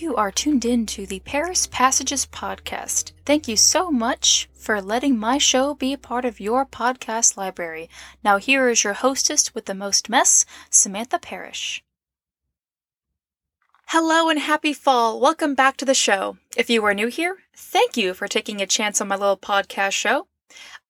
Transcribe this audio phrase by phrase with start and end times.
[0.00, 3.10] You are tuned in to the Paris Passages podcast.
[3.26, 7.90] Thank you so much for letting my show be a part of your podcast library.
[8.22, 11.82] Now, here is your hostess with the most mess, Samantha Parrish.
[13.86, 15.18] Hello and happy fall.
[15.18, 16.36] Welcome back to the show.
[16.56, 19.94] If you are new here, thank you for taking a chance on my little podcast
[19.94, 20.28] show.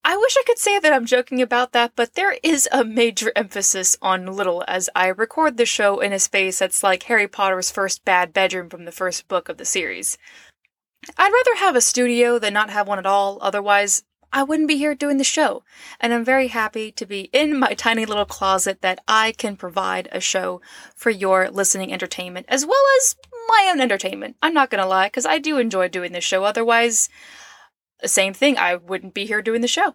[0.05, 3.31] I wish I could say that I'm joking about that, but there is a major
[3.37, 7.71] emphasis on little as I record the show in a space that's like Harry Potter's
[7.71, 10.17] first bad bedroom from the first book of the series.
[11.17, 14.77] I'd rather have a studio than not have one at all, otherwise, I wouldn't be
[14.77, 15.63] here doing the show.
[16.01, 20.09] And I'm very happy to be in my tiny little closet that I can provide
[20.13, 20.61] a show
[20.95, 23.17] for your listening entertainment as well as
[23.49, 24.37] my own entertainment.
[24.43, 27.09] I'm not gonna lie, because I do enjoy doing this show, otherwise,
[28.07, 29.95] same thing, I wouldn't be here doing the show.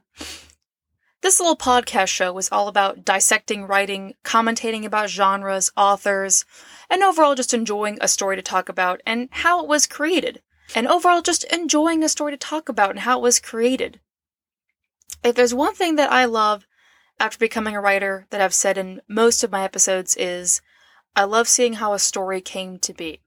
[1.21, 6.43] This little podcast show was all about dissecting writing, commentating about genres, authors,
[6.89, 10.41] and overall just enjoying a story to talk about and how it was created.
[10.75, 14.01] And overall just enjoying a story to talk about and how it was created.
[15.23, 16.67] If there's one thing that I love
[17.21, 20.61] after becoming a writer that I've said in most of my episodes is
[21.15, 23.21] I love seeing how a story came to be.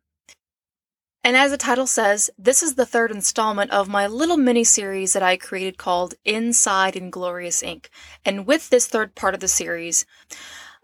[1.27, 5.13] And as the title says, this is the third installment of my little mini series
[5.13, 7.91] that I created called Inside Inglorious Ink.
[8.25, 10.07] And with this third part of the series,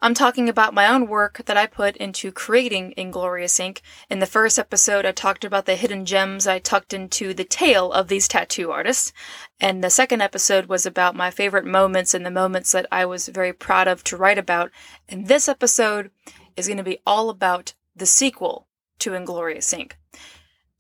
[0.01, 3.83] I'm talking about my own work that I put into creating Inglorious Ink.
[4.11, 7.93] In the first episode, I talked about the hidden gems I tucked into the tale
[7.93, 9.13] of these tattoo artists.
[9.61, 13.29] And the second episode was about my favorite moments and the moments that I was
[13.29, 14.73] very proud of to write about.
[15.09, 16.11] And this episode
[16.57, 18.67] is going to be all about the sequel
[18.99, 19.99] to Inglorious Ink.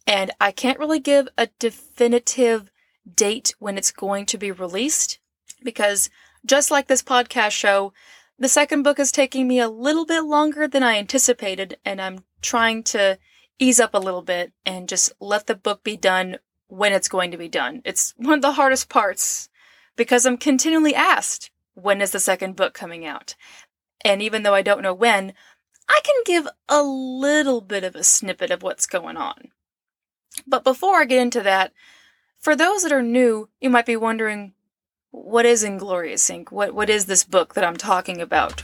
[0.06, 2.70] And I can't really give a definitive
[3.14, 5.18] date when it's going to be released
[5.62, 6.10] because
[6.44, 7.92] just like this podcast show,
[8.38, 12.24] the second book is taking me a little bit longer than I anticipated, and I'm
[12.40, 13.18] trying to
[13.58, 17.30] ease up a little bit and just let the book be done when it's going
[17.30, 17.82] to be done.
[17.84, 19.48] It's one of the hardest parts
[19.94, 23.36] because I'm continually asked, when is the second book coming out?
[24.04, 25.34] And even though I don't know when,
[25.88, 29.52] I can give a little bit of a snippet of what's going on.
[30.46, 31.72] But before I get into that,
[32.38, 34.54] for those that are new, you might be wondering,
[35.12, 36.50] what is Inglorious Ink?
[36.50, 38.62] What what is this book that I'm talking about?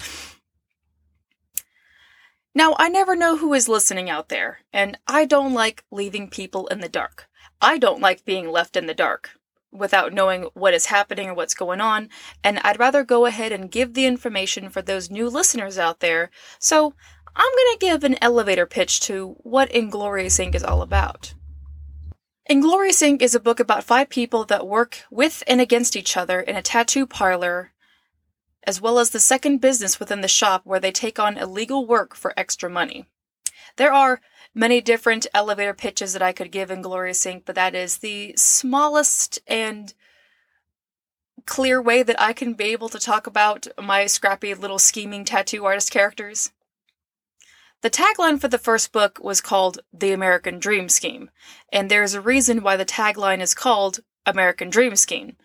[2.54, 6.66] Now, I never know who is listening out there, and I don't like leaving people
[6.68, 7.28] in the dark.
[7.60, 9.30] I don't like being left in the dark
[9.70, 12.08] without knowing what is happening or what's going on,
[12.42, 16.30] and I'd rather go ahead and give the information for those new listeners out there.
[16.58, 16.94] So,
[17.36, 21.34] I'm going to give an elevator pitch to what Inglorious Ink is all about.
[22.50, 23.20] Inglorious Ink.
[23.20, 26.62] is a book about five people that work with and against each other in a
[26.62, 27.72] tattoo parlor,
[28.62, 32.14] as well as the second business within the shop where they take on illegal work
[32.14, 33.04] for extra money.
[33.76, 34.22] There are
[34.54, 39.38] many different elevator pitches that I could give Inglorious Ink., but that is the smallest
[39.46, 39.92] and
[41.44, 45.66] clear way that I can be able to talk about my scrappy little scheming tattoo
[45.66, 46.50] artist characters.
[47.80, 51.30] The tagline for the first book was called The American Dream Scheme,
[51.72, 55.36] and there's a reason why the tagline is called American Dream Scheme.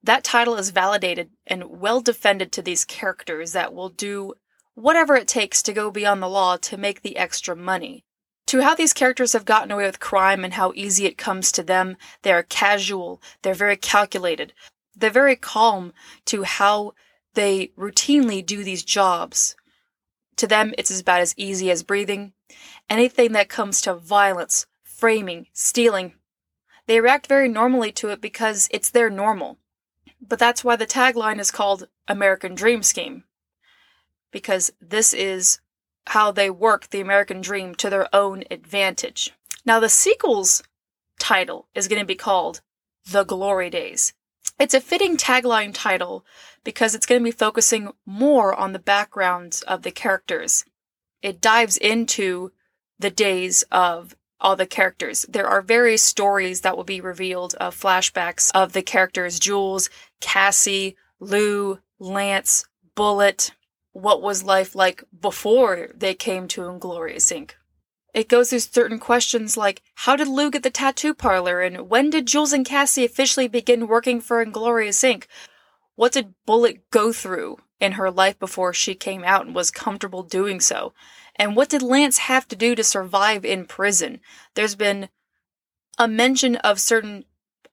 [0.00, 4.34] That title is validated and well defended to these characters that will do
[4.74, 8.04] whatever it takes to go beyond the law to make the extra money.
[8.46, 11.64] To how these characters have gotten away with crime and how easy it comes to
[11.64, 14.52] them, they are casual, they're very calculated,
[14.94, 15.92] they're very calm
[16.26, 16.94] to how
[17.34, 19.56] they routinely do these jobs
[20.36, 22.32] to them, it's about as easy as breathing.
[22.88, 26.14] Anything that comes to violence, framing, stealing,
[26.86, 29.58] they react very normally to it because it's their normal.
[30.20, 33.24] But that's why the tagline is called American Dream Scheme.
[34.30, 35.60] Because this is
[36.08, 39.32] how they work the American dream to their own advantage.
[39.64, 40.62] Now, the sequel's
[41.18, 42.60] title is going to be called
[43.08, 44.12] The Glory Days.
[44.58, 46.24] It's a fitting tagline title
[46.64, 50.64] because it's going to be focusing more on the backgrounds of the characters.
[51.20, 52.52] It dives into
[52.98, 55.24] the days of all the characters.
[55.28, 59.88] There are various stories that will be revealed of flashbacks of the characters Jules,
[60.20, 62.64] Cassie, Lou, Lance,
[62.94, 63.52] Bullet.
[63.92, 67.56] What was life like before they came to Inglorious Ink.?
[68.14, 72.10] It goes through certain questions like how did Lou get the tattoo parlor and when
[72.10, 75.28] did Jules and Cassie officially begin working for Inglorious Ink?
[75.94, 80.22] What did Bullet go through in her life before she came out and was comfortable
[80.22, 80.92] doing so?
[81.36, 84.20] And what did Lance have to do to survive in prison?
[84.54, 85.08] There's been
[85.98, 87.24] a mention of certain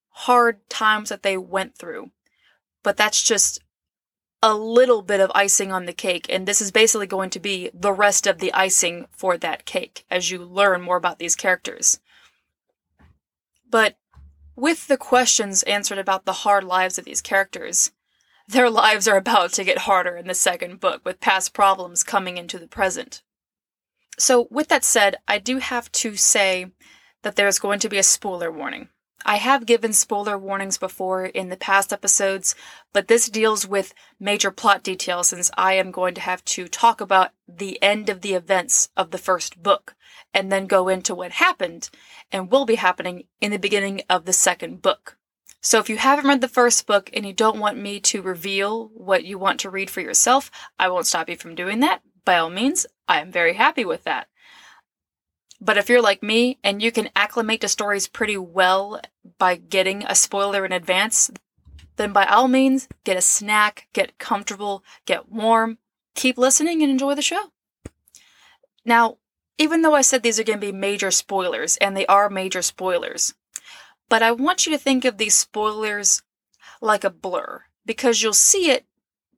[0.09, 2.11] hard times that they went through,
[2.83, 3.59] but that's just
[4.41, 7.69] a little bit of icing on the cake, and this is basically going to be
[7.73, 11.99] the rest of the icing for that cake as you learn more about these characters.
[13.69, 13.97] But
[14.55, 17.91] with the questions answered about the hard lives of these characters,
[18.47, 22.37] their lives are about to get harder in the second book, with past problems coming
[22.37, 23.21] into the present.
[24.17, 26.71] So, with that said, I do have to say
[27.21, 28.89] that there's going to be a spoiler warning.
[29.25, 32.55] I have given spoiler warnings before in the past episodes,
[32.93, 37.01] but this deals with major plot details since I am going to have to talk
[37.01, 39.95] about the end of the events of the first book
[40.33, 41.89] and then go into what happened
[42.31, 45.17] and will be happening in the beginning of the second book.
[45.61, 48.89] So if you haven't read the first book and you don't want me to reveal
[48.93, 52.01] what you want to read for yourself, I won't stop you from doing that.
[52.23, 54.27] By all means, I am very happy with that.
[55.61, 59.01] But if you're like me and you can acclimate to stories pretty well
[59.37, 61.29] by getting a spoiler in advance,
[61.97, 65.77] then by all means, get a snack, get comfortable, get warm,
[66.15, 67.51] keep listening, and enjoy the show.
[68.85, 69.17] Now,
[69.57, 72.61] even though I said these are going to be major spoilers, and they are major
[72.61, 73.33] spoilers,
[74.07, 76.23] but I want you to think of these spoilers
[76.79, 78.85] like a blur, because you'll see it,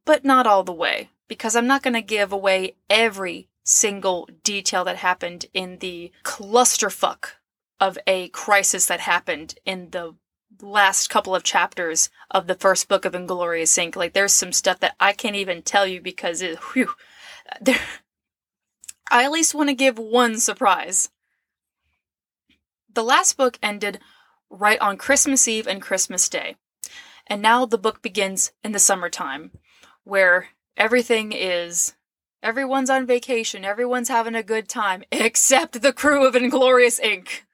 [0.05, 4.83] but not all the way, because I'm not going to give away every single detail
[4.85, 7.33] that happened in the clusterfuck
[7.79, 10.15] of a crisis that happened in the
[10.61, 13.95] last couple of chapters of the first book of Inglorious Ink.
[13.95, 16.91] Like there's some stuff that I can't even tell you because it whew,
[17.59, 17.79] there
[19.09, 21.09] I at least want to give one surprise.
[22.93, 23.99] The last book ended
[24.49, 26.55] right on Christmas Eve and Christmas Day.
[27.27, 29.51] And now the book begins in the summertime,
[30.03, 31.93] where everything is
[32.43, 33.63] Everyone's on vacation.
[33.63, 37.45] Everyone's having a good time, except the crew of Inglorious Ink.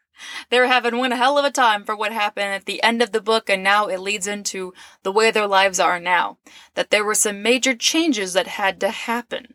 [0.49, 3.21] They're having one hell of a time for what happened at the end of the
[3.21, 4.73] book, and now it leads into
[5.03, 6.37] the way their lives are now.
[6.73, 9.53] That there were some major changes that had to happen.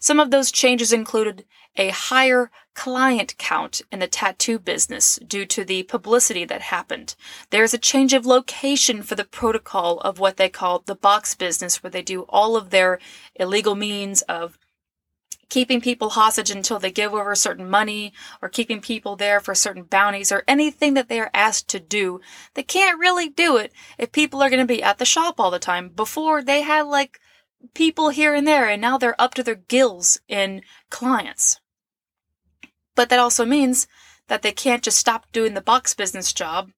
[0.00, 1.44] Some of those changes included
[1.76, 7.16] a higher client count in the tattoo business due to the publicity that happened.
[7.50, 11.82] There's a change of location for the protocol of what they call the box business,
[11.82, 13.00] where they do all of their
[13.34, 14.60] illegal means of
[15.48, 19.82] keeping people hostage until they give over certain money or keeping people there for certain
[19.82, 22.20] bounties or anything that they are asked to do.
[22.54, 25.50] They can't really do it if people are going to be at the shop all
[25.50, 25.88] the time.
[25.88, 27.18] Before they had like
[27.74, 31.58] people here and there and now they're up to their gills in clients.
[32.98, 33.86] But that also means
[34.26, 36.72] that they can't just stop doing the box business job,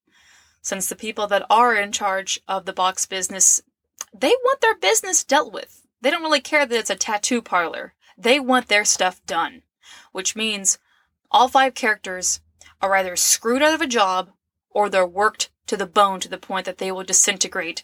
[0.61, 3.63] since the people that are in charge of the box business,
[4.13, 5.87] they want their business dealt with.
[6.03, 7.95] They don't really care that it's a tattoo parlor.
[8.19, 9.63] They want their stuff done,
[10.13, 10.79] which means
[11.31, 12.43] all five characters
[12.83, 14.29] are either screwed out of a job
[14.69, 17.83] or they're worked to the bone to the point that they will disintegrate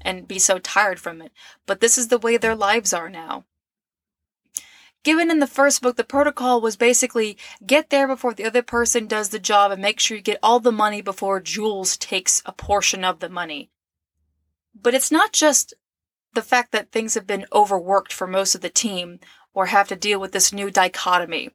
[0.00, 1.30] and be so tired from it.
[1.66, 3.44] But this is the way their lives are now.
[5.02, 9.06] Given in the first book, the protocol was basically get there before the other person
[9.06, 12.52] does the job and make sure you get all the money before Jules takes a
[12.52, 13.70] portion of the money.
[14.74, 15.72] But it's not just
[16.34, 19.20] the fact that things have been overworked for most of the team
[19.54, 21.50] or have to deal with this new dichotomy.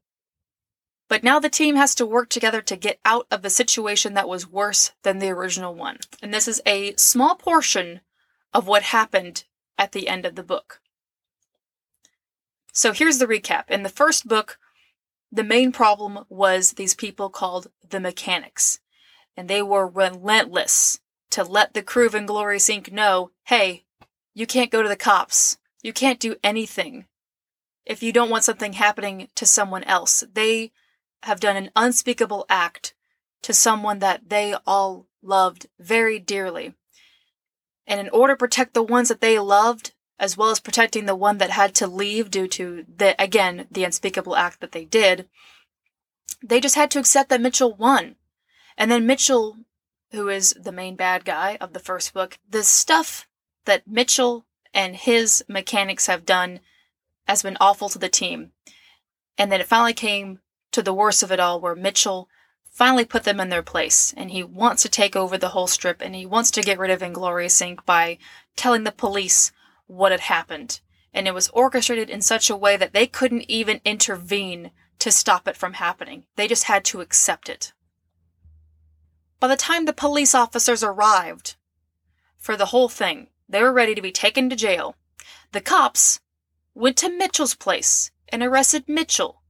[1.07, 4.27] But now the team has to work together to get out of a situation that
[4.27, 5.99] was worse than the original one.
[6.21, 8.01] And this is a small portion
[8.53, 9.43] of what happened
[9.77, 10.81] at the end of the book.
[12.75, 13.69] So here's the recap.
[13.69, 14.59] In the first book,
[15.31, 18.81] the main problem was these people called the mechanics,
[19.37, 20.99] and they were relentless
[21.31, 22.91] to let the crew of Inglorious Ink.
[22.91, 23.85] know, hey,
[24.33, 25.57] you can't go to the cops.
[25.83, 27.05] You can't do anything
[27.85, 30.25] if you don't want something happening to someone else.
[30.33, 30.73] They
[31.23, 32.93] have done an unspeakable act
[33.43, 36.73] to someone that they all loved very dearly.
[37.87, 41.15] And in order to protect the ones that they loved, as well as protecting the
[41.15, 45.27] one that had to leave due to the again the unspeakable act that they did
[46.41, 48.15] they just had to accept that mitchell won.
[48.77, 49.57] And then mitchell
[50.11, 53.27] who is the main bad guy of the first book the stuff
[53.65, 56.59] that mitchell and his mechanics have done
[57.27, 58.51] has been awful to the team.
[59.37, 60.39] And then it finally came
[60.71, 62.29] to the worst of it all where mitchell
[62.69, 64.13] finally put them in their place.
[64.17, 66.91] And he wants to take over the whole strip and he wants to get rid
[66.91, 68.17] of inglorious ink by
[68.55, 69.51] telling the police
[69.87, 70.81] what had happened,
[71.13, 75.47] and it was orchestrated in such a way that they couldn't even intervene to stop
[75.47, 76.25] it from happening.
[76.35, 77.73] They just had to accept it.
[79.39, 81.55] By the time the police officers arrived
[82.37, 84.95] for the whole thing, they were ready to be taken to jail.
[85.51, 86.19] The cops
[86.73, 89.41] went to Mitchell's place and arrested Mitchell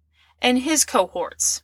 [0.42, 1.64] and his cohorts.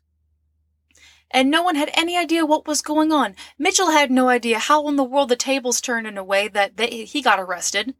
[1.30, 3.36] And no one had any idea what was going on.
[3.58, 6.78] Mitchell had no idea how in the world the tables turned in a way that
[6.78, 7.96] they, he got arrested.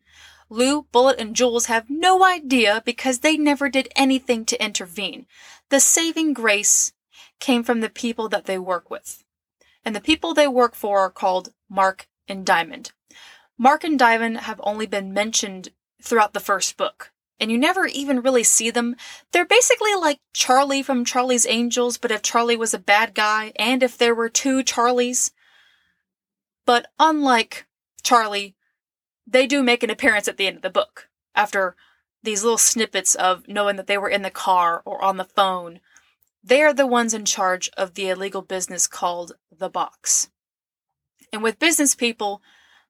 [0.52, 5.26] Lou, Bullet, and Jules have no idea because they never did anything to intervene.
[5.70, 6.92] The saving grace
[7.40, 9.24] came from the people that they work with.
[9.86, 12.92] And the people they work for are called Mark and Diamond.
[13.58, 15.70] Mark and Diamond have only been mentioned
[16.02, 18.98] throughout the first book, and you never even really see them.
[19.32, 23.82] They're basically like Charlie from Charlie's Angels, but if Charlie was a bad guy, and
[23.82, 25.32] if there were two Charlies.
[26.66, 27.68] But unlike
[28.04, 28.56] Charlie,
[29.32, 31.76] they do make an appearance at the end of the book, after
[32.24, 35.80] these little snippets of knowing that they were in the car or on the phone.
[36.44, 40.30] They are the ones in charge of the illegal business called the box.
[41.32, 42.42] And with business people,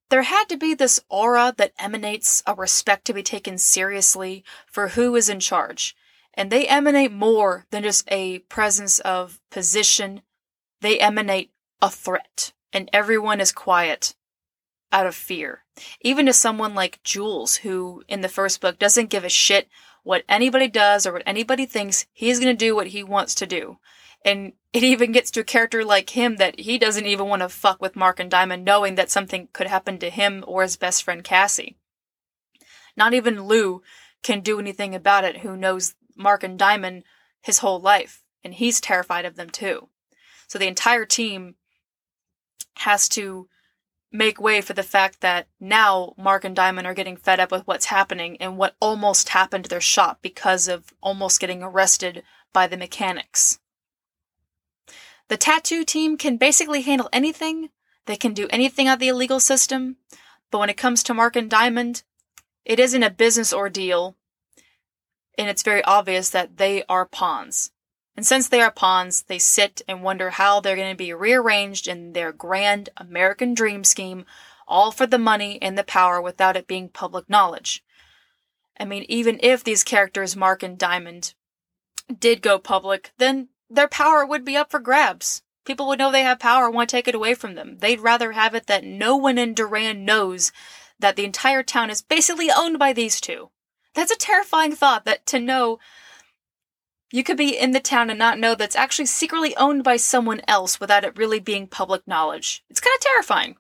[0.10, 4.90] there had to be this aura that emanates a respect to be taken seriously for
[4.90, 5.96] who is in charge.
[6.34, 10.22] And they emanate more than just a presence of position.
[10.82, 12.54] They emanate a threat.
[12.74, 14.16] And everyone is quiet
[14.92, 15.64] out of fear.
[16.02, 19.68] Even to someone like Jules, who in the first book doesn't give a shit
[20.04, 22.06] what anybody does or what anybody thinks.
[22.12, 23.78] He's going to do what he wants to do.
[24.26, 27.50] And it even gets to a character like him that he doesn't even want to
[27.50, 31.04] fuck with Mark and Diamond, knowing that something could happen to him or his best
[31.04, 31.78] friend Cassie.
[32.96, 33.82] Not even Lou
[34.24, 37.04] can do anything about it, who knows Mark and Diamond
[37.42, 39.90] his whole life, and he's terrified of them too.
[40.48, 41.56] So the entire team
[42.76, 43.48] has to
[44.12, 47.66] make way for the fact that now Mark and Diamond are getting fed up with
[47.66, 52.68] what's happening and what almost happened to their shop because of almost getting arrested by
[52.68, 53.60] the mechanics.
[55.30, 57.70] The tattoo team can basically handle anything.
[58.06, 59.96] They can do anything out the illegal system.
[60.50, 62.04] But when it comes to Mark and Diamond,
[62.66, 64.18] it isn't a business ordeal.
[65.38, 67.72] And it's very obvious that they are pawns.
[68.22, 71.88] And since they are pawns, they sit and wonder how they're going to be rearranged
[71.88, 74.28] in their grand American dream scheme,
[74.68, 77.84] all for the money and the power without it being public knowledge.
[78.80, 81.34] I mean, even if these characters, Mark and Diamond,
[82.16, 85.42] did go public, then their power would be up for grabs.
[85.66, 87.80] People would know they have power and want to take it away from them.
[87.80, 90.52] They'd rather have it that no one in Duran knows
[91.00, 93.50] that the entire town is basically owned by these two.
[93.96, 95.80] That's a terrifying thought that to know
[97.12, 100.42] you could be in the town and not know that's actually secretly owned by someone
[100.48, 102.64] else without it really being public knowledge.
[102.70, 103.58] It's kind of terrifying.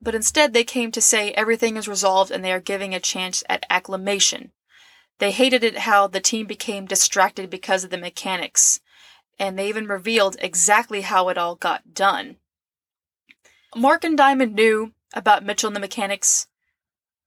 [0.00, 3.42] But instead, they came to say everything is resolved and they are giving a chance
[3.48, 4.52] at acclamation.
[5.18, 8.80] They hated it how the team became distracted because of the mechanics,
[9.38, 12.36] and they even revealed exactly how it all got done.
[13.74, 16.48] Mark and Diamond knew about Mitchell and the mechanics,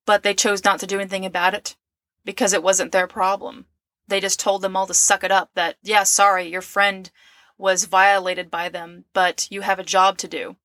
[0.06, 1.76] but they chose not to do anything about it
[2.24, 3.66] because it wasn't their problem.
[4.08, 7.10] They just told them all to suck it up that, yeah, sorry, your friend
[7.58, 10.56] was violated by them, but you have a job to do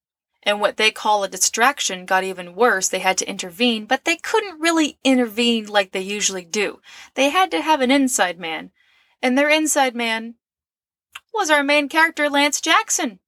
[0.43, 2.89] and what they call a distraction got even worse.
[2.89, 6.81] They had to intervene, but they couldn't really intervene like they usually do.
[7.15, 8.73] They had to have an inside man,
[9.23, 10.35] and their inside man
[11.33, 13.21] was our main character, Lance Jackson.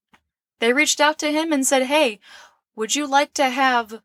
[0.59, 2.21] They reached out to him and said, Hey,
[2.75, 4.03] would you like to have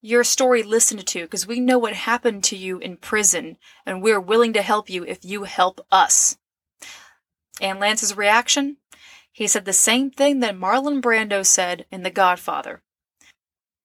[0.00, 1.22] your story listened to?
[1.22, 5.04] Because we know what happened to you in prison, and we're willing to help you
[5.04, 6.38] if you help us.
[7.60, 8.78] And Lance's reaction?
[9.32, 12.82] He said the same thing that Marlon Brando said in The Godfather.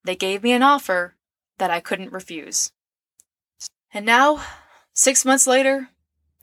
[0.04, 1.16] They gave me an offer
[1.58, 2.72] that I couldn't refuse.
[3.94, 4.44] And now,
[4.94, 5.90] six months later,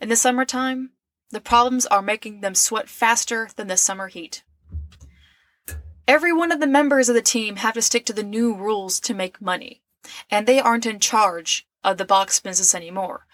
[0.00, 0.91] in the summertime,
[1.31, 4.43] the problems are making them sweat faster than the summer heat.
[6.09, 8.99] Every one of the members of the team have to stick to the new rules
[9.00, 9.82] to make money,
[10.30, 13.26] and they aren't in charge of the box business anymore.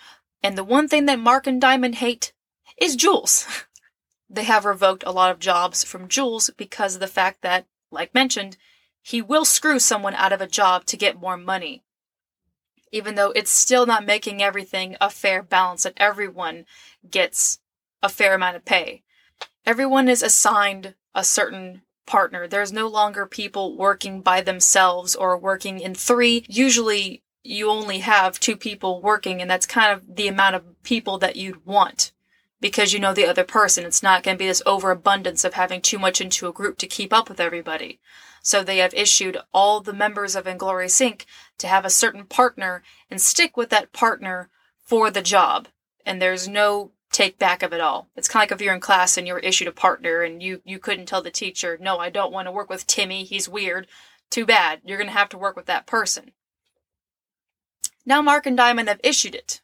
[0.42, 2.32] And the one thing that Mark and Diamond hate
[2.76, 3.46] is Jules.
[4.30, 8.14] they have revoked a lot of jobs from Jules because of the fact that, like
[8.14, 8.56] mentioned,
[9.02, 11.82] he will screw someone out of a job to get more money.
[12.92, 16.66] Even though it's still not making everything a fair balance that everyone
[17.10, 17.60] gets
[18.02, 19.02] a fair amount of pay.
[19.64, 22.48] Everyone is assigned a certain partner.
[22.48, 26.44] There's no longer people working by themselves or working in three.
[26.48, 31.18] Usually you only have two people working and that's kind of the amount of people
[31.18, 32.10] that you'd want
[32.60, 33.84] because you know the other person.
[33.84, 36.86] It's not going to be this overabundance of having too much into a group to
[36.86, 38.00] keep up with everybody.
[38.42, 41.26] So they have issued all the members of Inglorious Ink.
[41.58, 44.48] to have a certain partner and stick with that partner
[44.84, 45.68] for the job.
[46.06, 48.08] And there's no take back of it all.
[48.16, 50.60] It's kind of like if you're in class and you're issued a partner and you,
[50.64, 53.24] you couldn't tell the teacher, no, I don't want to work with Timmy.
[53.24, 53.86] He's weird.
[54.30, 54.80] Too bad.
[54.84, 56.32] You're going to have to work with that person.
[58.04, 59.60] Now Mark and Diamond have issued it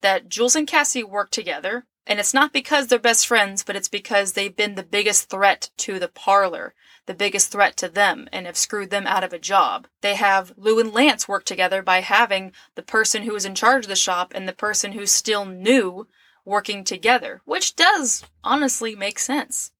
[0.00, 3.88] that Jules and Cassie work together And it's not because they're best friends, but it's
[3.88, 6.74] because they've been the biggest threat to the parlor,
[7.04, 9.86] the biggest threat to them, and have screwed them out of a job.
[10.00, 13.84] They have Lou and Lance work together by having the person who was in charge
[13.84, 16.08] of the shop and the person who's still new
[16.48, 19.70] working together, which does honestly make sense.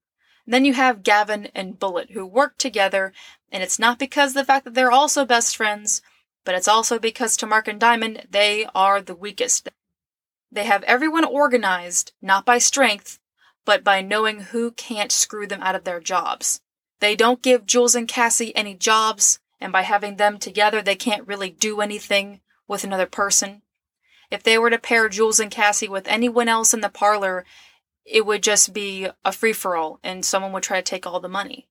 [0.47, 3.13] Then you have Gavin and Bullet who work together,
[3.51, 6.03] and it's not because the fact that they're also best friends,
[6.45, 9.69] but it's also because to Mark and Diamond, they are the weakest.
[10.51, 13.19] They have everyone organized, not by strength,
[13.65, 16.61] but by knowing who can't screw them out of their jobs.
[17.01, 21.27] They don't give Jules and Cassie any jobs, and by having them together, they can't
[21.27, 23.63] really do anything with another person.
[24.31, 27.45] If they were to pair Jules and Cassie with anyone else in the parlor,
[28.05, 31.21] it would just be a free for all, and someone would try to take all
[31.21, 31.69] the money.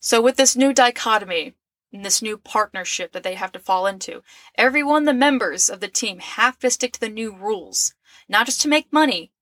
[0.00, 1.54] So, with this new dichotomy,
[1.92, 4.22] and this new partnership that they have to fall into,
[4.56, 7.94] everyone, the members of the team have to stick to the new rules
[8.28, 9.32] not just to make money,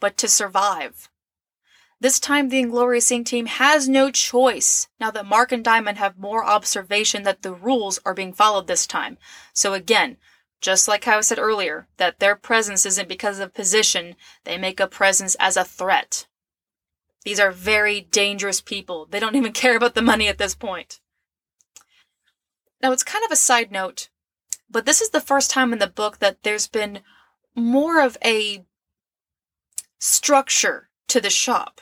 [0.00, 1.08] but to survive.
[2.00, 3.28] This time, the Inglorious Ink.
[3.28, 8.00] team has no choice now that Mark and Diamond have more observation that the rules
[8.04, 9.18] are being followed this time.
[9.52, 10.16] So, again,
[10.62, 14.14] just like how I said earlier, that their presence isn't because of position,
[14.44, 16.26] they make a presence as a threat.
[17.24, 19.06] These are very dangerous people.
[19.10, 21.00] They don't even care about the money at this point.
[22.80, 24.08] Now, it's kind of a side note,
[24.70, 27.00] but this is the first time in the book that there's been
[27.54, 28.64] more of a
[29.98, 31.80] structure to the shop.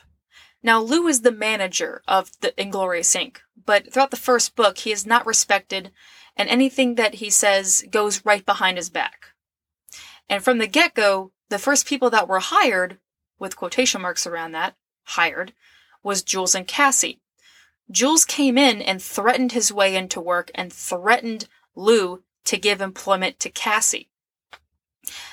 [0.63, 4.93] Now, Lou is the manager of the Inglorious Ink., but throughout the first book, he
[4.93, 5.91] is not respected,
[6.37, 9.27] and anything that he says goes right behind his back.
[10.29, 12.99] And from the get go, the first people that were hired,
[13.39, 15.53] with quotation marks around that, hired,
[16.03, 17.21] was Jules and Cassie.
[17.91, 23.41] Jules came in and threatened his way into work and threatened Lou to give employment
[23.41, 24.09] to Cassie.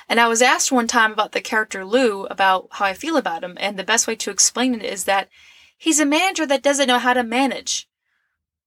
[0.08, 3.44] And I was asked one time about the character Lou about how I feel about
[3.44, 5.28] him, and the best way to explain it is that
[5.76, 7.88] he's a manager that doesn't know how to manage.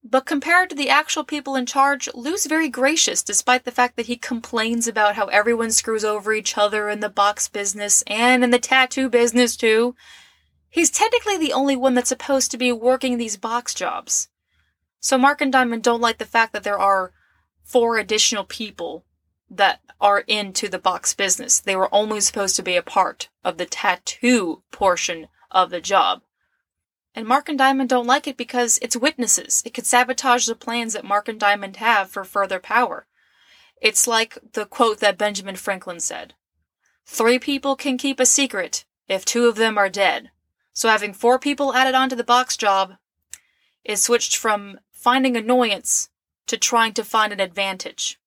[0.04, 4.06] But compared to the actual people in charge, Lou's very gracious, despite the fact that
[4.06, 8.50] he complains about how everyone screws over each other in the box business and in
[8.50, 9.94] the tattoo business too.
[10.68, 14.28] He's technically the only one that's supposed to be working these box jobs.
[14.98, 17.12] So Mark and Diamond don't like the fact that there are
[17.62, 19.04] four additional people
[19.48, 21.60] that are into the box business.
[21.60, 26.22] They were only supposed to be a part of the tattoo portion of the job.
[27.14, 29.62] And Mark and Diamond don't like it because it's witnesses.
[29.66, 33.06] It could sabotage the plans that Mark and Diamond have for further power.
[33.80, 36.34] It's like the quote that Benjamin Franklin said
[37.04, 40.30] Three people can keep a secret if two of them are dead.
[40.72, 42.94] So having four people added onto the box job
[43.84, 46.08] is switched from finding annoyance
[46.46, 48.18] to trying to find an advantage.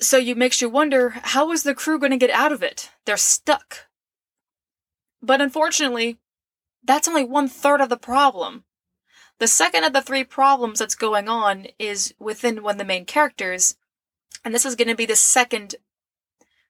[0.00, 2.90] So you makes you wonder how is the crew going to get out of it?
[3.04, 3.86] They're stuck.
[5.22, 6.18] But unfortunately,
[6.84, 8.64] that's only one third of the problem.
[9.38, 13.04] The second of the three problems that's going on is within one of the main
[13.04, 13.76] characters,
[14.44, 15.76] and this is going to be the second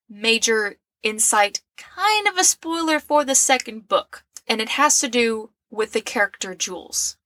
[0.08, 5.50] major insight, kind of a spoiler for the second book, and it has to do
[5.70, 7.16] with the character Jules.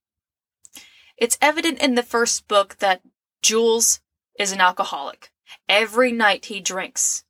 [1.17, 3.01] It's evident in the first book that
[3.41, 4.01] Jules
[4.37, 5.31] is an alcoholic.
[5.67, 7.23] Every night he drinks.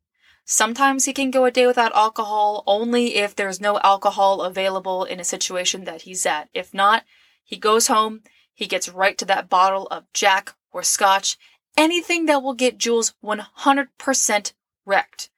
[0.51, 5.19] Sometimes he can go a day without alcohol only if there's no alcohol available in
[5.19, 6.49] a situation that he's at.
[6.55, 7.03] If not,
[7.43, 11.37] he goes home, he gets right to that bottle of Jack or Scotch,
[11.77, 14.53] anything that will get Jules 100%
[14.87, 15.29] wrecked.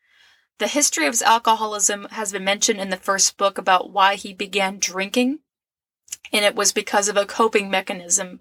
[0.60, 4.34] The history of his alcoholism has been mentioned in the first book about why he
[4.34, 5.40] began drinking,
[6.32, 8.40] and it was because of a coping mechanism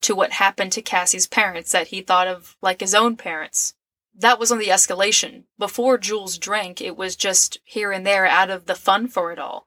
[0.00, 3.74] to what happened to Cassie's parents that he thought of like his own parents.
[4.14, 5.44] That was on the escalation.
[5.58, 9.38] Before Jules drank, it was just here and there out of the fun for it
[9.38, 9.66] all.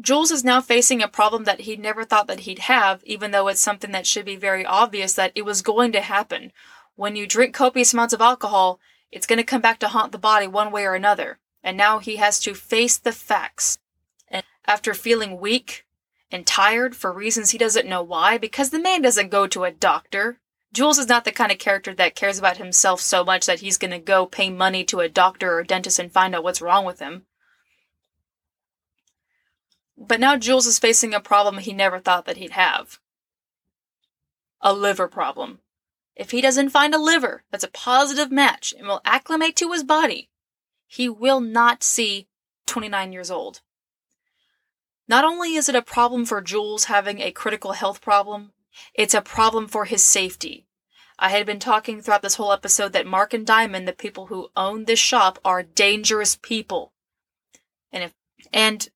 [0.00, 3.46] Jules is now facing a problem that he never thought that he'd have, even though
[3.48, 6.50] it's something that should be very obvious that it was going to happen.
[6.96, 8.80] When you drink copious amounts of alcohol,
[9.12, 11.38] it's going to come back to haunt the body one way or another.
[11.62, 13.78] And now he has to face the facts.
[14.26, 15.86] And after feeling weak,
[16.32, 19.70] and tired for reasons he doesn't know why because the man doesn't go to a
[19.70, 20.38] doctor.
[20.72, 23.76] Jules is not the kind of character that cares about himself so much that he's
[23.76, 26.86] going to go pay money to a doctor or dentist and find out what's wrong
[26.86, 27.26] with him.
[29.98, 32.98] But now Jules is facing a problem he never thought that he'd have.
[34.62, 35.60] A liver problem.
[36.16, 39.84] If he doesn't find a liver that's a positive match and will acclimate to his
[39.84, 40.30] body,
[40.86, 42.28] he will not see
[42.66, 43.60] 29 years old.
[45.06, 48.52] Not only is it a problem for Jules having a critical health problem,
[48.94, 50.66] it's a problem for his safety.
[51.18, 54.50] I had been talking throughout this whole episode that Mark and Diamond, the people who
[54.56, 56.92] own this shop, are dangerous people.
[57.92, 58.14] And if
[58.52, 58.88] and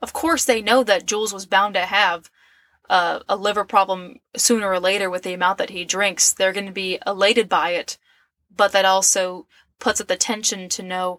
[0.00, 2.30] of course they know that Jules was bound to have
[2.88, 6.32] uh, a liver problem sooner or later with the amount that he drinks.
[6.32, 7.98] They're going to be elated by it,
[8.54, 9.46] but that also
[9.78, 11.18] puts up the tension to know,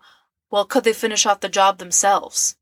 [0.49, 2.55] well, could they finish off the job themselves?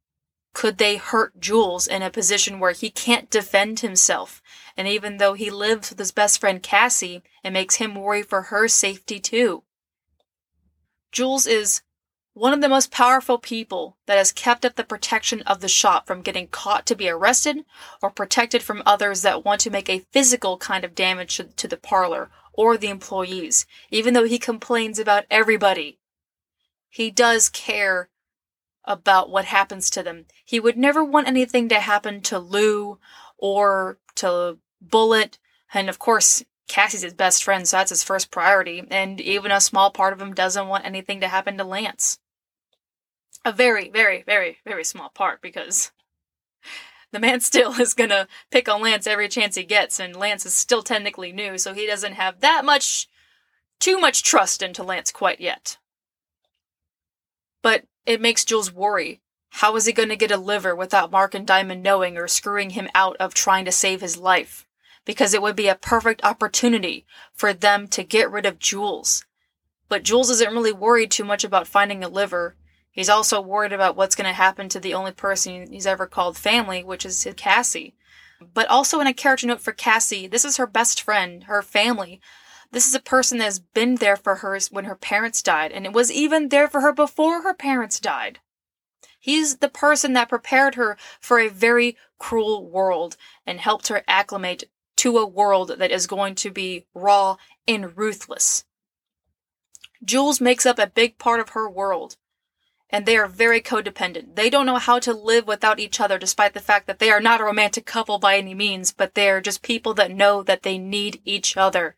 [0.53, 4.41] Could they hurt Jules in a position where he can't defend himself?
[4.77, 8.43] And even though he lives with his best friend Cassie, it makes him worry for
[8.43, 9.63] her safety too.
[11.11, 11.81] Jules is
[12.33, 16.07] one of the most powerful people that has kept up the protection of the shop
[16.07, 17.63] from getting caught to be arrested
[18.01, 21.77] or protected from others that want to make a physical kind of damage to, the
[21.77, 25.99] parlor or the employees, even though he complains about everybody.
[26.89, 28.09] He does care
[28.85, 30.25] about what happens to them.
[30.45, 32.99] He would never want anything to happen to Lou
[33.37, 35.39] or to Bullet.
[35.73, 38.83] And of course, Cassie's his best friend, so that's his first priority.
[38.89, 42.19] And even a small part of him doesn't want anything to happen to Lance.
[43.45, 45.91] A very, very, very, very small part because
[47.11, 50.53] the man still is gonna pick on Lance every chance he gets, and Lance is
[50.53, 53.07] still technically new, so he doesn't have that much,
[53.79, 55.77] too much trust into Lance quite yet.
[57.61, 59.21] But it makes Jules worry.
[59.49, 62.71] How is he going to get a liver without Mark and Diamond knowing or screwing
[62.71, 64.65] him out of trying to save his life?
[65.05, 69.25] Because it would be a perfect opportunity for them to get rid of Jules.
[69.89, 72.55] But Jules isn't really worried too much about finding a liver.
[72.91, 76.37] He's also worried about what's going to happen to the only person he's ever called
[76.37, 77.95] family, which is Cassie.
[78.53, 82.21] But also in a character note for Cassie, this is her best friend, her family.
[82.73, 85.85] This is a person that has been there for her when her parents died, and
[85.85, 88.39] it was even there for her before her parents died.
[89.19, 94.63] He's the person that prepared her for a very cruel world and helped her acclimate
[94.95, 98.65] to a world that is going to be raw and ruthless.
[100.03, 102.17] Jules makes up a big part of her world,
[102.89, 104.35] and they are very codependent.
[104.35, 107.21] They don't know how to live without each other, despite the fact that they are
[107.21, 110.63] not a romantic couple by any means, but they are just people that know that
[110.63, 111.97] they need each other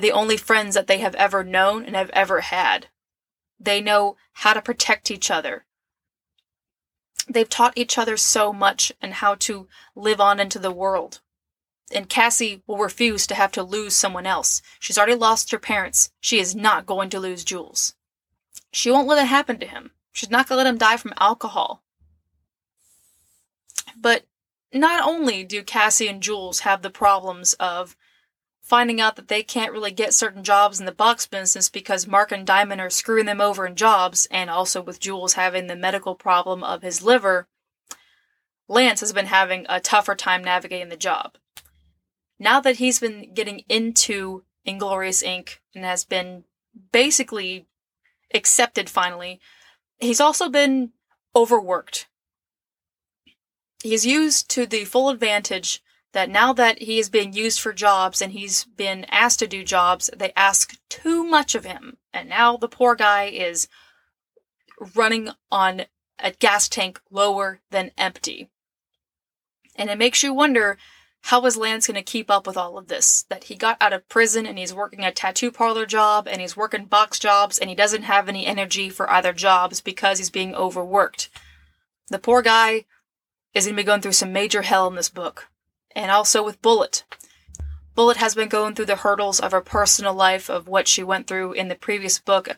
[0.00, 2.88] the only friends that they have ever known and have ever had.
[3.58, 5.64] They know how to protect each other.
[7.28, 11.20] They've taught each other so much and how to live on into the world.
[11.92, 14.60] And Cassie will refuse to have to lose someone else.
[14.78, 16.10] She's already lost her parents.
[16.20, 17.94] She is not going to lose Jules.
[18.72, 19.92] She won't let it happen to him.
[20.12, 21.82] She's not going to let him die from alcohol.
[23.96, 24.24] But
[24.72, 27.96] not only do Cassie and Jules have the problems of
[28.66, 32.32] finding out that they can't really get certain jobs in the box business because Mark
[32.32, 36.16] and Diamond are screwing them over in jobs, and also with Jules having the medical
[36.16, 37.46] problem of his liver,
[38.68, 41.36] Lance has been having a tougher time navigating the job.
[42.40, 45.62] Now that he's been getting into Inglorious Ink.
[45.72, 46.42] and has been
[46.90, 47.66] basically
[48.34, 49.40] accepted finally,
[50.00, 50.90] he's also been
[51.36, 52.08] overworked.
[53.84, 58.22] He's used to the full advantage that now that he is being used for jobs
[58.22, 61.98] and he's been asked to do jobs, they ask too much of him.
[62.12, 63.68] And now the poor guy is
[64.94, 65.82] running on
[66.18, 68.48] a gas tank lower than empty.
[69.76, 70.78] And it makes you wonder
[71.22, 73.24] how is Lance going to keep up with all of this?
[73.24, 76.56] That he got out of prison and he's working a tattoo parlor job and he's
[76.56, 80.54] working box jobs and he doesn't have any energy for either jobs because he's being
[80.54, 81.28] overworked.
[82.08, 82.84] The poor guy
[83.52, 85.48] is going to be going through some major hell in this book
[85.96, 87.04] and also with Bullet.
[87.94, 91.26] Bullet has been going through the hurdles of her personal life of what she went
[91.26, 92.50] through in the previous book.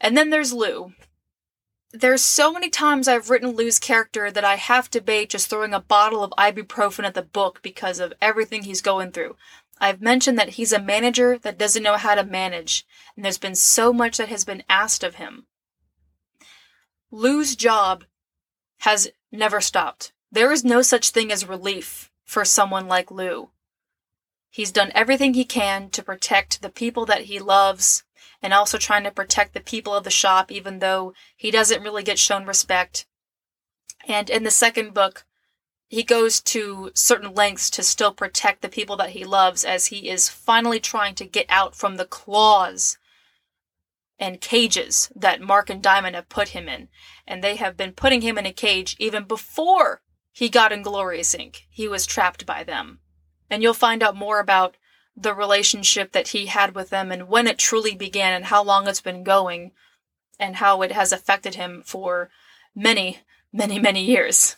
[0.00, 0.92] And then there's Lou.
[1.92, 5.74] There's so many times I've written Lou's character that I have to debate just throwing
[5.74, 9.36] a bottle of ibuprofen at the book because of everything he's going through.
[9.80, 13.56] I've mentioned that he's a manager that doesn't know how to manage, and there's been
[13.56, 15.46] so much that has been asked of him.
[17.10, 18.04] Lou's job
[18.78, 20.12] has never stopped.
[20.34, 23.50] There is no such thing as relief for someone like Lou.
[24.50, 28.02] He's done everything he can to protect the people that he loves
[28.42, 32.02] and also trying to protect the people of the shop, even though he doesn't really
[32.02, 33.06] get shown respect.
[34.08, 35.24] And in the second book,
[35.86, 40.08] he goes to certain lengths to still protect the people that he loves as he
[40.08, 42.98] is finally trying to get out from the claws
[44.18, 46.88] and cages that Mark and Diamond have put him in.
[47.24, 50.00] And they have been putting him in a cage even before
[50.34, 51.68] he got in Inglorious Ink.
[51.70, 52.98] He was trapped by them.
[53.48, 54.76] And you'll find out more about
[55.16, 58.88] the relationship that he had with them and when it truly began and how long
[58.88, 59.70] it's been going
[60.40, 62.30] and how it has affected him for
[62.74, 63.20] many,
[63.52, 64.56] many, many years.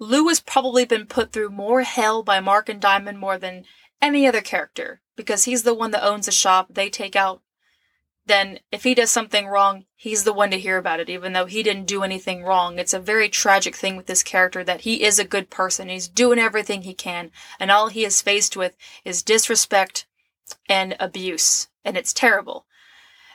[0.00, 3.64] Lou has probably been put through more hell by Mark and Diamond more than
[4.02, 6.66] any other character because he's the one that owns the shop.
[6.70, 7.40] They take out
[8.26, 11.44] then if he does something wrong, he's the one to hear about it, even though
[11.44, 12.78] he didn't do anything wrong.
[12.78, 15.88] It's a very tragic thing with this character that he is a good person.
[15.88, 20.06] He's doing everything he can, and all he is faced with is disrespect
[20.68, 22.64] and abuse, and it's terrible.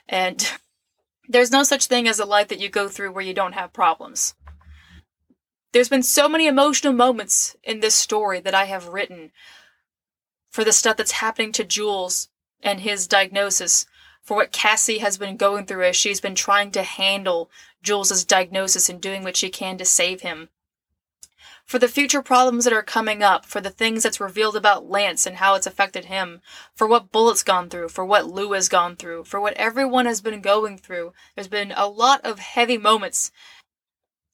[0.08, 0.60] And
[1.28, 3.73] there's no such thing as a life that you go through where you don't have
[3.73, 4.34] problems.
[5.71, 9.32] There's been so many emotional moments in this story that I have written
[10.49, 12.30] for the stuff that's happening to Jules
[12.63, 13.86] and his diagnosis
[14.29, 17.49] for what Cassie has been going through as she's been trying to handle
[17.81, 20.49] Jules's diagnosis and doing what she can to save him.
[21.65, 25.25] For the future problems that are coming up, for the things that's revealed about Lance
[25.25, 26.41] and how it's affected him,
[26.75, 30.21] for what Bullet's gone through, for what Lou has gone through, for what everyone has
[30.21, 31.11] been going through.
[31.33, 33.31] There's been a lot of heavy moments.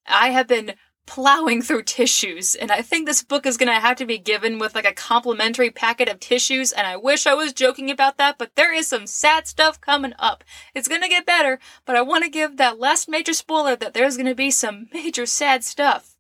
[0.06, 0.74] I have been
[1.06, 4.76] plowing through tissues, and I think this book is gonna have to be given with
[4.76, 8.56] like a complimentary packet of tissues, and I wish I was joking about that, but
[8.56, 10.44] there is some sad stuff coming up.
[10.74, 14.36] It's gonna get better, but I wanna give that last major spoiler that there's gonna
[14.36, 16.16] be some major sad stuff.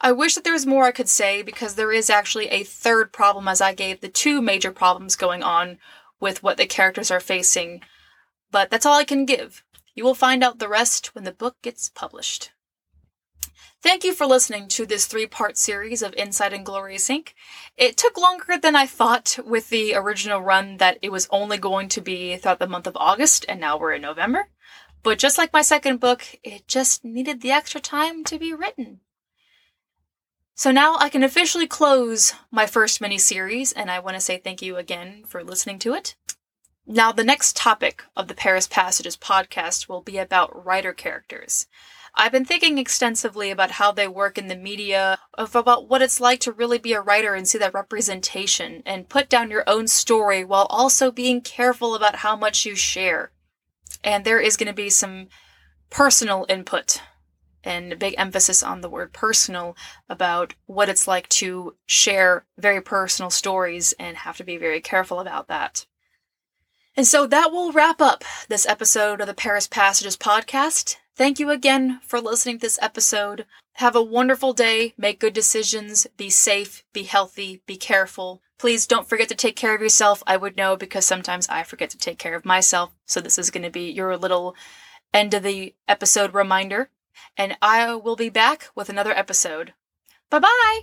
[0.00, 3.12] I wish that there was more I could say because there is actually a third
[3.12, 5.78] problem as I gave the two major problems going on
[6.20, 7.82] with what the characters are facing,
[8.50, 9.64] but that's all I can give.
[9.94, 12.50] You will find out the rest when the book gets published.
[13.80, 17.34] Thank you for listening to this three part series of Inside Inglorious Ink.
[17.76, 21.88] It took longer than I thought with the original run that it was only going
[21.90, 24.48] to be throughout the month of August, and now we're in November.
[25.02, 29.00] But just like my second book, it just needed the extra time to be written.
[30.54, 34.38] So now I can officially close my first mini series, and I want to say
[34.38, 36.14] thank you again for listening to it.
[36.86, 41.66] Now, the next topic of the Paris Passages podcast will be about writer characters.
[42.14, 46.20] I've been thinking extensively about how they work in the media, of about what it's
[46.20, 49.88] like to really be a writer and see that representation, and put down your own
[49.88, 53.32] story while also being careful about how much you share.
[54.04, 55.28] And there is going to be some
[55.88, 57.00] personal input
[57.64, 59.74] and a big emphasis on the word personal
[60.10, 65.18] about what it's like to share very personal stories and have to be very careful
[65.18, 65.86] about that.
[66.96, 70.96] And so that will wrap up this episode of the Paris Passages podcast.
[71.16, 73.46] Thank you again for listening to this episode.
[73.74, 78.42] Have a wonderful day, make good decisions, be safe, be healthy, be careful.
[78.58, 80.22] Please don't forget to take care of yourself.
[80.26, 82.94] I would know because sometimes I forget to take care of myself.
[83.06, 84.54] So this is going to be your little
[85.12, 86.90] end of the episode reminder.
[87.36, 89.74] And I will be back with another episode.
[90.30, 90.80] Bye bye!